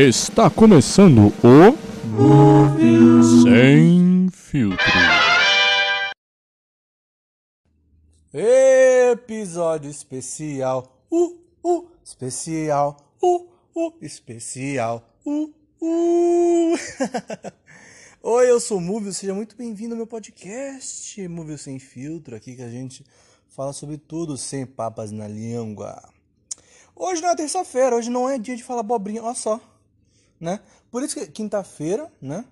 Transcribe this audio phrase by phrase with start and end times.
[0.00, 1.74] Está começando o
[3.42, 4.86] Sem Filtro.
[8.32, 11.04] Episódio especial.
[11.10, 12.96] Uh, uh, especial.
[13.20, 15.02] Uh, uh, especial.
[15.26, 15.52] Uh,
[15.82, 16.74] uh.
[18.22, 22.54] Oi, eu sou o Múvio, seja muito bem-vindo ao meu podcast, Múvio Sem Filtro, aqui
[22.54, 23.04] que a gente
[23.48, 26.00] fala sobre tudo sem papas na língua.
[26.94, 29.60] Hoje não é terça-feira, hoje não é dia de falar abobrinha, olha só,
[30.40, 30.60] né?
[30.90, 32.44] Por isso que quinta-feira, né?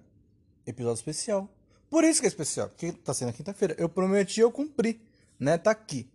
[0.66, 1.48] Episódio especial.
[1.88, 3.74] Por isso que é especial, porque tá sendo quinta-feira.
[3.78, 5.00] Eu prometi, eu cumpri,
[5.38, 5.56] né?
[5.56, 6.10] Tá aqui.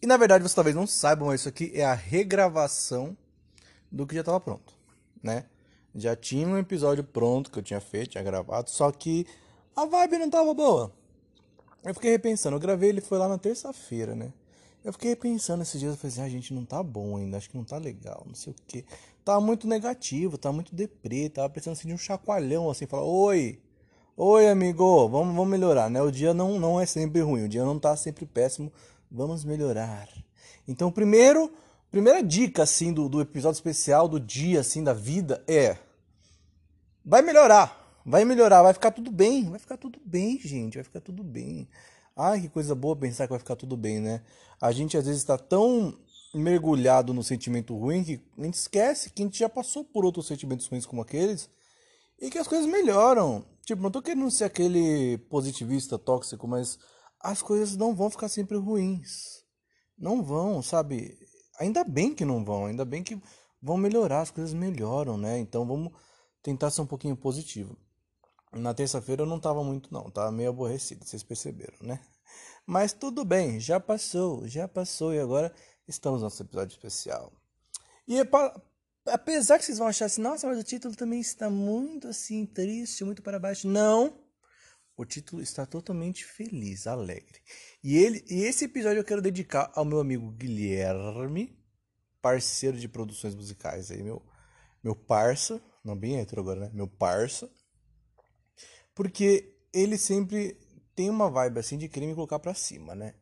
[0.00, 3.16] E na verdade, vocês talvez não saibam, isso aqui é a regravação
[3.90, 4.72] do que já estava pronto,
[5.22, 5.46] né?
[5.94, 9.26] Já tinha um episódio pronto que eu tinha feito, tinha gravado, só que
[9.74, 10.92] a vibe não tava boa.
[11.82, 14.32] Eu fiquei repensando, eu gravei ele foi lá na terça-feira, né?
[14.84, 17.50] Eu fiquei repensando esses dias, eu falei assim, ah, gente, não tá bom ainda, acho
[17.50, 18.84] que não tá legal, não sei o que.
[19.28, 23.60] Tava muito negativo, tava muito deprê, tava precisando assim, de um chacoalhão, assim, falar, oi,
[24.16, 26.00] oi amigo, vamos, vamos melhorar, né?
[26.00, 28.72] O dia não, não é sempre ruim, o dia não tá sempre péssimo,
[29.10, 30.08] vamos melhorar.
[30.66, 31.52] Então, primeiro,
[31.90, 35.76] primeira dica, assim, do, do episódio especial, do dia, assim, da vida, é,
[37.04, 41.02] vai melhorar, vai melhorar, vai ficar tudo bem, vai ficar tudo bem, gente, vai ficar
[41.02, 41.68] tudo bem.
[42.16, 44.22] Ai, que coisa boa pensar que vai ficar tudo bem, né?
[44.58, 45.94] A gente às vezes está tão
[46.34, 50.26] mergulhado no sentimento ruim que a gente esquece que a gente já passou por outros
[50.26, 51.48] sentimentos ruins como aqueles
[52.20, 53.44] e que as coisas melhoram.
[53.64, 56.78] Tipo, não tô querendo ser aquele positivista tóxico, mas
[57.20, 59.44] as coisas não vão ficar sempre ruins.
[59.96, 61.18] Não vão, sabe?
[61.58, 63.20] Ainda bem que não vão, ainda bem que
[63.60, 65.38] vão melhorar, as coisas melhoram, né?
[65.38, 65.92] Então vamos
[66.42, 67.76] tentar ser um pouquinho positivo.
[68.52, 72.00] Na terça-feira eu não tava muito não, tava meio aborrecido, vocês perceberam, né?
[72.66, 75.54] Mas tudo bem, já passou, já passou e agora
[75.88, 77.32] estamos no nosso episódio especial.
[78.06, 78.24] E é
[79.06, 83.04] apesar que vocês vão achar assim, nossa, mas o título também está muito assim, triste,
[83.04, 83.66] muito para baixo.
[83.66, 84.22] Não!
[84.96, 87.40] O título está totalmente feliz, alegre.
[87.82, 91.56] E, ele, e esse episódio eu quero dedicar ao meu amigo Guilherme,
[92.20, 94.20] parceiro de produções musicais aí, meu,
[94.82, 96.70] meu parça, não bem hétero agora, né?
[96.74, 97.48] Meu parça
[98.98, 100.58] porque ele sempre
[100.96, 103.14] tem uma vibe assim de querer me colocar pra cima, né?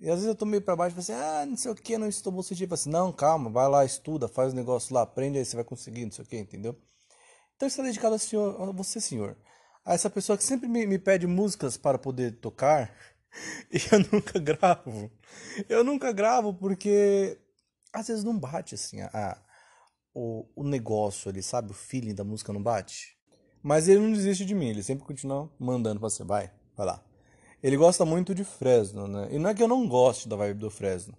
[0.00, 1.98] E às vezes eu tô meio pra baixo e assim, ah, não sei o que,
[1.98, 2.74] não estou positivo.
[2.74, 6.04] Assim, não, calma, vai lá, estuda, faz o negócio lá, aprende aí, você vai conseguir,
[6.04, 6.76] não sei o que, entendeu?
[7.56, 9.36] Então está dedicado ao senhor, a você, senhor.
[9.84, 12.94] A essa pessoa que sempre me, me pede músicas para poder tocar
[13.72, 15.10] e eu nunca gravo.
[15.68, 17.38] Eu nunca gravo porque
[17.92, 19.48] às vezes não bate assim a, a
[20.14, 21.70] o, o negócio ali, sabe?
[21.70, 23.16] O feeling da música não bate.
[23.62, 27.04] Mas ele não desiste de mim, ele sempre continua mandando pra você, vai, vai lá.
[27.60, 29.28] Ele gosta muito de Fresno, né?
[29.32, 31.14] E não é que eu não goste da vibe do Fresno.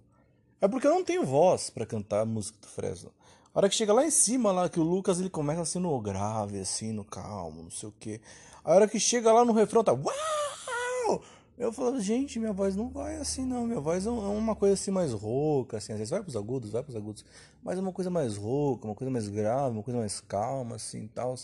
[0.58, 3.10] É porque eu não tenho voz para cantar a música do Fresno.
[3.54, 6.00] A hora que chega lá em cima, lá que o Lucas ele começa assim no
[6.00, 8.20] grave, assim, no calmo, não sei o que.
[8.64, 9.92] A hora que chega lá no refrão, tá.
[9.92, 11.22] Uau!
[11.58, 13.66] Eu falo, gente, minha voz não vai assim, não.
[13.66, 15.92] Minha voz é uma coisa assim mais rouca, assim.
[15.92, 17.22] Às vezes vai pros agudos, vai pros agudos.
[17.62, 21.06] Mas é uma coisa mais rouca, uma coisa mais grave, uma coisa mais calma, assim,
[21.14, 21.34] tal.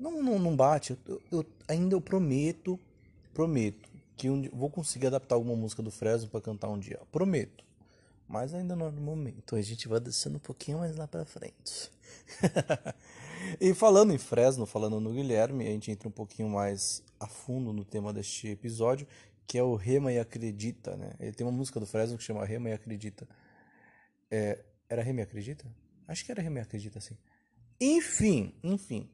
[0.00, 0.98] Não, não, não bate.
[1.06, 2.76] Eu, eu, ainda eu prometo,
[3.32, 6.98] prometo que um, vou conseguir adaptar alguma música do Fresno para cantar um dia.
[7.12, 7.64] Prometo.
[8.26, 9.54] Mas ainda não é no momento.
[9.54, 11.92] A gente vai descendo um pouquinho mais lá para frente.
[13.60, 17.72] e falando em Fresno, falando no Guilherme, a gente entra um pouquinho mais a fundo
[17.72, 19.06] no tema deste episódio,
[19.46, 21.12] que é o Rema e Acredita, né?
[21.20, 23.28] Ele tem uma música do Fresno que chama Rema e Acredita.
[24.28, 25.64] É, era Rema e Acredita?
[26.08, 27.16] Acho que era Rema e Acredita, sim.
[27.80, 29.08] Enfim, enfim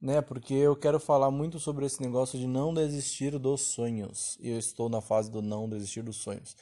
[0.00, 0.22] né?
[0.22, 4.38] Porque eu quero falar muito sobre esse negócio de não desistir dos sonhos.
[4.40, 6.56] E eu estou na fase do não desistir dos sonhos.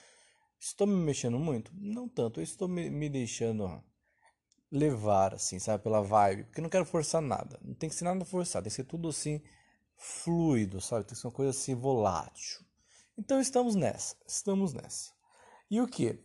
[0.58, 1.70] Estou me mexendo muito?
[1.74, 2.40] Não tanto.
[2.40, 3.82] Eu estou me, me deixando
[4.70, 5.82] levar, assim, sabe?
[5.82, 6.44] Pela vibe.
[6.44, 7.58] Porque eu não quero forçar nada.
[7.62, 8.64] Não tem que ser nada forçado.
[8.64, 9.40] Tem que ser tudo assim,
[9.96, 11.04] fluido, sabe?
[11.04, 12.60] Tem que ser uma coisa assim, volátil.
[13.16, 14.16] Então estamos nessa.
[14.26, 15.12] Estamos nessa.
[15.70, 16.18] E o que?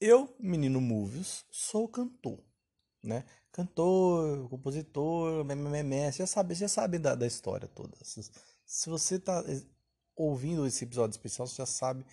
[0.00, 2.42] Eu, menino Movies, sou cantor,
[3.02, 3.24] né?
[3.54, 7.96] Cantor, compositor, meme, já sabe, já sabe da, da história toda.
[8.02, 8.20] Se,
[8.66, 9.42] se você está
[10.16, 12.04] ouvindo esse episódio especial, você já sabe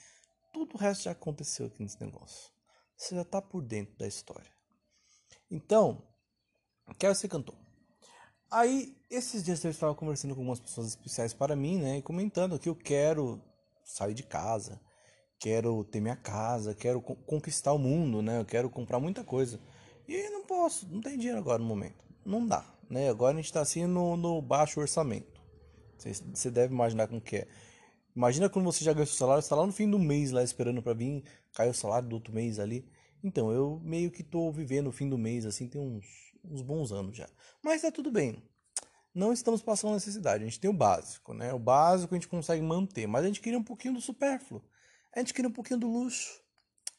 [0.54, 2.52] tudo o resto já aconteceu aqui nesse negócio.
[2.96, 4.52] Você já está por dentro da história.
[5.50, 6.04] Então,
[7.00, 7.56] quero ser cantor.
[8.50, 11.98] Aí, esses dias eu estava conversando com algumas pessoas especiais para mim, né?
[11.98, 13.42] E comentando que eu quero
[13.84, 14.80] sair de casa,
[15.40, 18.40] quero ter minha casa, quero conquistar o mundo, né?
[18.40, 19.60] Eu quero comprar muita coisa.
[20.14, 22.04] E não posso, não tem dinheiro agora no momento.
[22.26, 23.10] Não dá, né?
[23.10, 25.42] Agora a gente está assim no, no baixo orçamento.
[25.98, 27.48] Você deve imaginar como que é.
[28.16, 30.82] Imagina quando você já ganhou seu salário, está lá no fim do mês lá esperando
[30.82, 31.24] para vir
[31.54, 32.86] cair o salário do outro mês ali.
[33.24, 36.92] Então, eu meio que tô vivendo o fim do mês assim, tem uns uns bons
[36.92, 37.30] anos já.
[37.64, 38.44] Mas tá tudo bem.
[39.14, 40.44] Não estamos passando necessidade.
[40.44, 41.54] A gente tem o básico, né?
[41.54, 44.64] O básico a gente consegue manter, mas a gente queria um pouquinho do supérfluo.
[45.14, 46.42] A gente queria um pouquinho do luxo.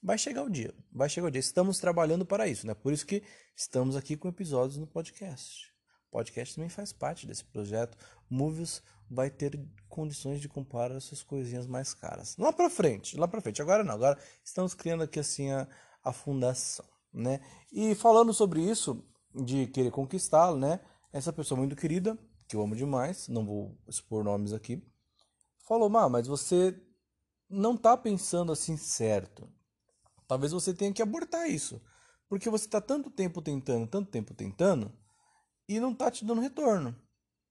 [0.02, 0.74] Vai chegar o dia.
[0.90, 1.38] Vai chegar o dia.
[1.38, 2.74] Estamos trabalhando para isso, né?
[2.74, 3.22] Por isso que
[3.54, 5.72] estamos aqui com episódios no podcast.
[6.08, 7.96] O podcast também faz parte desse projeto.
[8.28, 12.36] Movies vai ter condições de comprar essas coisinhas mais caras.
[12.36, 13.62] Lá para frente, lá para frente.
[13.62, 13.94] Agora não.
[13.94, 15.68] Agora estamos criando aqui assim a,
[16.02, 17.40] a fundação, né?
[17.70, 20.80] E falando sobre isso de querer conquistá-lo, né?
[21.12, 22.18] Essa pessoa muito querida,
[22.48, 24.82] que eu amo demais, não vou expor nomes aqui,
[25.68, 26.74] falou: "Má, mas você
[27.48, 29.48] não tá pensando assim certo.
[30.26, 31.80] Talvez você tenha que abortar isso.
[32.28, 34.92] Porque você está tanto tempo tentando, tanto tempo tentando,
[35.68, 36.96] e não está te dando retorno.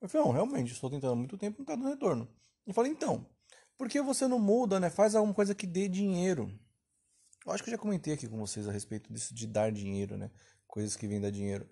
[0.02, 2.28] Eu falei, não, realmente, estou tentando há muito tempo não está dando retorno.
[2.66, 3.26] Eu falei, então,
[3.78, 4.90] por que você não muda, né?
[4.90, 6.52] Faz alguma coisa que dê dinheiro.
[7.46, 10.18] Eu acho que eu já comentei aqui com vocês a respeito disso de dar dinheiro,
[10.18, 10.32] né?
[10.68, 11.70] Coisas que vêm dar dinheiro.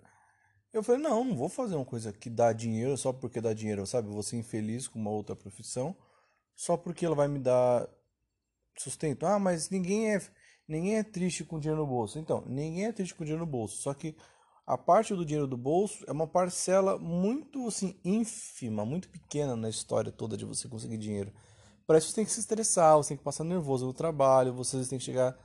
[0.72, 3.86] Eu falei, não, não vou fazer uma coisa que dá dinheiro só porque dá dinheiro,
[3.86, 4.08] sabe?
[4.08, 5.96] Eu vou ser infeliz com uma outra profissão
[6.54, 7.88] só porque ela vai me dar
[8.78, 9.26] sustento.
[9.26, 10.20] Ah, mas ninguém é
[10.70, 12.16] Ninguém é triste com dinheiro no bolso.
[12.16, 13.82] Então, ninguém é triste com dinheiro no bolso.
[13.82, 14.14] Só que
[14.64, 19.68] a parte do dinheiro do bolso é uma parcela muito assim ínfima, muito pequena na
[19.68, 21.32] história toda de você conseguir dinheiro.
[21.88, 24.78] Para isso você tem que se estressar, você tem que passar nervoso no trabalho, você
[24.86, 25.36] tem que chegar.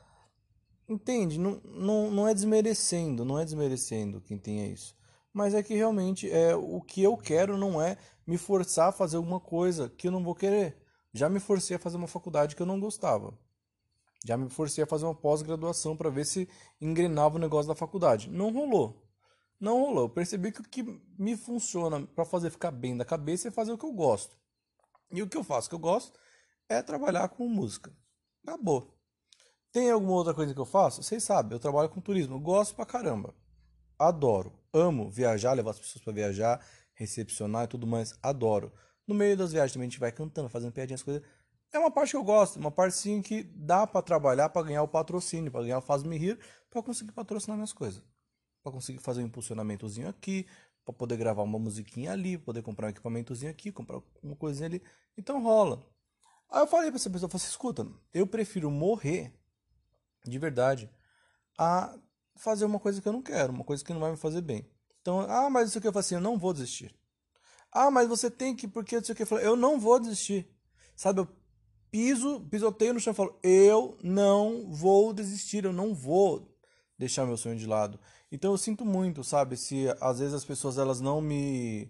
[0.88, 1.40] Entende?
[1.40, 4.96] Não, não, não é desmerecendo, não é desmerecendo quem tenha isso.
[5.34, 9.18] Mas é que realmente é o que eu quero não é me forçar a fazer
[9.18, 10.78] alguma coisa que eu não vou querer.
[11.12, 13.34] Já me forcei a fazer uma faculdade que eu não gostava.
[14.26, 16.50] Já me forcei a fazer uma pós-graduação para ver se
[16.82, 18.28] engrenava o negócio da faculdade.
[18.28, 19.08] Não rolou.
[19.60, 20.06] Não rolou.
[20.06, 20.84] Eu percebi que o que
[21.18, 24.36] me funciona para fazer ficar bem da cabeça é fazer o que eu gosto.
[25.12, 26.18] E o que eu faço que eu gosto
[26.68, 27.96] é trabalhar com música.
[28.44, 28.98] Acabou.
[29.72, 31.04] Tem alguma outra coisa que eu faço?
[31.04, 32.40] Vocês sabem, eu trabalho com turismo.
[32.40, 33.36] Gosto pra caramba.
[34.00, 34.52] Adoro.
[34.74, 38.18] Amo viajar, levar as pessoas para viajar, recepcionar e tudo mais.
[38.24, 38.74] Adoro.
[39.08, 41.22] No meio das viagens também a gente vai cantando, fazendo piadinhas, coisas.
[41.76, 44.82] É uma parte que eu gosto, uma parte sim que dá para trabalhar para ganhar
[44.82, 46.40] o patrocínio, para ganhar o Faz-me Rir,
[46.70, 48.02] para conseguir patrocinar minhas coisas.
[48.64, 50.48] Para conseguir fazer um impulsionamentozinho aqui,
[50.86, 54.82] para poder gravar uma musiquinha ali, poder comprar um equipamentozinho aqui, comprar uma coisinha ali.
[55.18, 55.86] Então rola.
[56.50, 59.38] Aí eu falei para essa pessoa, eu falei, assim, escuta, eu prefiro morrer
[60.26, 60.90] de verdade
[61.60, 61.94] a
[62.38, 64.66] fazer uma coisa que eu não quero, uma coisa que não vai me fazer bem.
[65.02, 66.96] Então, ah, mas isso aqui eu falei assim, eu não vou desistir.
[67.70, 70.50] Ah, mas você tem que, porque isso aqui eu falei, eu não vou desistir.
[70.96, 71.45] Sabe, eu
[71.96, 76.54] piso, pisoteio no chão e falo: eu não vou desistir, eu não vou
[77.00, 77.98] deixar meu sonho de lado.
[78.30, 81.90] Então eu sinto muito, sabe, se às vezes as pessoas elas não me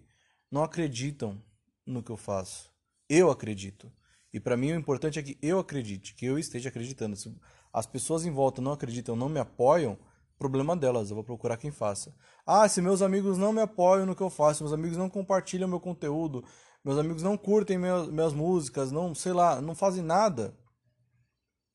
[0.52, 1.42] não acreditam
[1.84, 2.72] no que eu faço.
[3.10, 3.92] Eu acredito.
[4.32, 7.16] E para mim o importante é que eu acredite, que eu esteja acreditando.
[7.16, 7.36] Se
[7.74, 9.98] as pessoas em volta não acreditam, não me apoiam,
[10.38, 12.14] problema delas, eu vou procurar quem faça.
[12.46, 15.68] Ah, se meus amigos não me apoiam no que eu faço, meus amigos não compartilham
[15.68, 16.44] meu conteúdo,
[16.86, 20.56] meus amigos não curtem minhas, minhas músicas, não, sei lá, não fazem nada,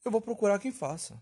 [0.04, 1.20] eu vou procurar quem faça.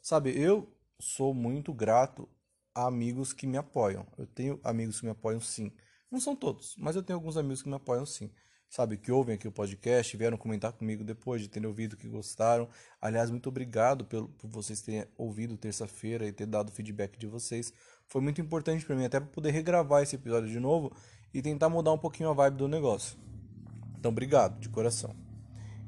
[0.00, 2.26] Sabe, eu sou muito grato
[2.74, 4.06] a amigos que me apoiam.
[4.16, 5.70] Eu tenho amigos que me apoiam sim.
[6.10, 8.32] Não são todos, mas eu tenho alguns amigos que me apoiam sim.
[8.68, 12.68] Sabe, que ouvem aqui o podcast, vieram comentar comigo depois de terem ouvido, que gostaram.
[13.00, 17.26] Aliás, muito obrigado pelo, por vocês terem ouvido terça-feira e ter dado o feedback de
[17.26, 17.72] vocês.
[18.06, 20.92] Foi muito importante para mim, até para poder regravar esse episódio de novo
[21.32, 23.16] e tentar mudar um pouquinho a vibe do negócio.
[23.98, 25.14] Então, obrigado, de coração.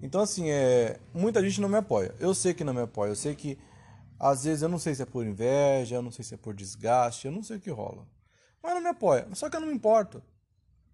[0.00, 2.14] Então, assim, é, muita gente não me apoia.
[2.18, 3.10] Eu sei que não me apoia.
[3.10, 3.58] Eu sei que,
[4.18, 6.54] às vezes, eu não sei se é por inveja, eu não sei se é por
[6.54, 8.06] desgaste, eu não sei o que rola.
[8.62, 9.26] Mas não me apoia.
[9.34, 10.22] Só que eu não me importo.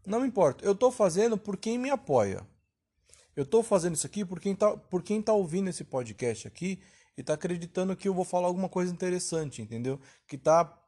[0.06, 0.64] Não me importo.
[0.64, 2.46] Eu estou fazendo por quem me apoia.
[3.34, 6.80] Eu estou fazendo isso aqui por quem, tá, por quem tá ouvindo esse podcast aqui
[7.16, 10.00] e está acreditando que eu vou falar alguma coisa interessante, entendeu?
[10.26, 10.80] Que está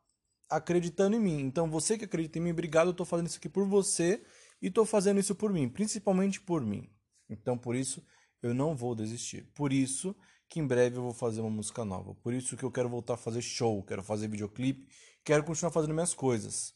[0.48, 1.40] acreditando em mim.
[1.40, 4.22] Então, você que acredita em mim, obrigado, eu estou fazendo isso aqui por você
[4.62, 6.88] e estou fazendo isso por mim, principalmente por mim.
[7.28, 8.04] Então, por isso,
[8.42, 9.50] eu não vou desistir.
[9.54, 10.14] Por isso
[10.48, 12.14] que em breve eu vou fazer uma música nova.
[12.14, 14.88] Por isso que eu quero voltar a fazer show, quero fazer videoclipe,
[15.24, 16.75] quero continuar fazendo minhas coisas.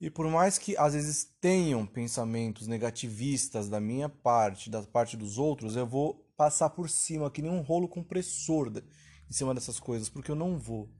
[0.00, 5.38] E por mais que às vezes tenham pensamentos negativistas da minha parte, da parte dos
[5.38, 10.08] outros, eu vou passar por cima, que nem um rolo compressor em cima dessas coisas,
[10.08, 10.90] porque eu não vou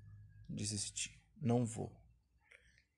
[0.48, 1.92] desistir não vou.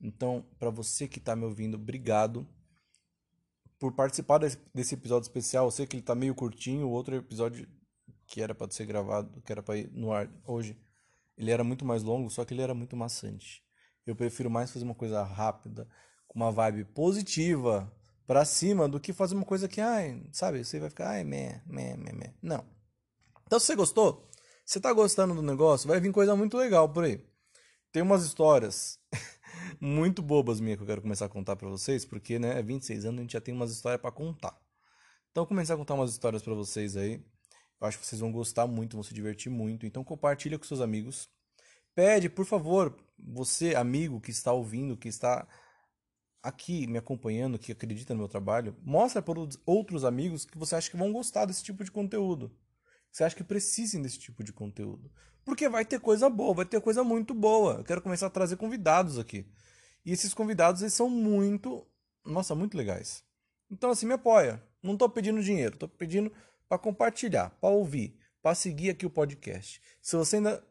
[0.01, 2.47] Então, para você que está me ouvindo, obrigado
[3.79, 5.67] por participar desse episódio especial.
[5.67, 7.69] Eu sei que ele está meio curtinho, o outro episódio
[8.27, 10.77] que era para ser gravado, que era para ir no ar hoje,
[11.37, 13.65] ele era muito mais longo, só que ele era muito maçante.
[14.11, 15.87] Eu prefiro mais fazer uma coisa rápida,
[16.27, 17.93] com uma vibe positiva
[18.27, 21.61] para cima do que fazer uma coisa que, ai, sabe, você vai ficar, ai, meh,
[21.67, 22.35] meh, meh, meh.
[22.43, 22.65] Não.
[23.47, 24.29] Então, se você gostou,
[24.65, 27.23] você tá gostando do negócio, vai vir coisa muito legal por aí.
[27.91, 28.99] Tem umas histórias
[29.81, 33.05] muito bobas minhas que eu quero começar a contar para vocês, porque, né, é 26
[33.07, 34.59] anos a gente já tem umas histórias para contar.
[35.31, 37.23] Então, começar a contar umas histórias para vocês aí.
[37.81, 39.87] Eu acho que vocês vão gostar muito, vão se divertir muito.
[39.87, 41.29] Então, compartilha com seus amigos.
[41.95, 45.47] Pede, por favor, você, amigo que está ouvindo, que está
[46.43, 50.91] aqui me acompanhando, que acredita no meu trabalho, mostra para outros amigos que você acha
[50.91, 52.51] que vão gostar desse tipo de conteúdo.
[53.11, 55.11] Você acha que precisem desse tipo de conteúdo.
[55.45, 57.77] Porque vai ter coisa boa, vai ter coisa muito boa.
[57.79, 59.47] Eu quero começar a trazer convidados aqui.
[60.05, 61.87] E esses convidados eles são muito,
[62.25, 63.25] nossa, muito legais.
[63.71, 64.63] Então assim, me apoia.
[64.83, 66.33] Não estou pedindo dinheiro, estou pedindo
[66.69, 69.81] para compartilhar, para ouvir, para seguir aqui o podcast.
[70.01, 70.63] Se você ainda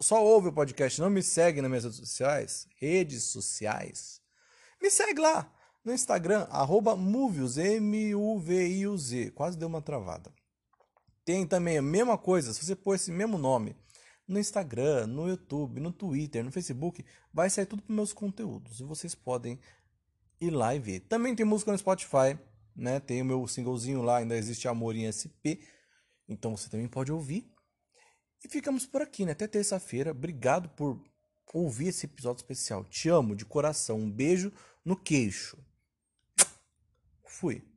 [0.00, 4.20] só ouve o podcast, não me segue nas minhas redes sociais, redes sociais,
[4.80, 5.52] me segue lá
[5.84, 7.70] no Instagram, arroba M-U-V-I-U-Z.
[9.32, 10.32] Quase deu uma travada.
[11.24, 13.76] Tem também a mesma coisa, se você pôr esse mesmo nome
[14.26, 18.84] no Instagram, no YouTube, no Twitter, no Facebook, vai sair tudo para meus conteúdos e
[18.84, 19.58] vocês podem
[20.40, 21.00] ir lá e ver.
[21.00, 22.38] Também tem música no Spotify,
[22.74, 23.00] né?
[23.00, 25.60] Tem o meu singlezinho lá, ainda existe Amor em SP,
[26.28, 27.52] então você também pode ouvir.
[28.44, 29.32] E ficamos por aqui, né?
[29.32, 30.10] Até terça-feira.
[30.12, 31.02] Obrigado por
[31.52, 32.84] ouvir esse episódio especial.
[32.84, 33.98] Te amo de coração.
[33.98, 34.52] Um beijo
[34.84, 35.58] no queixo.
[37.24, 37.69] Fui.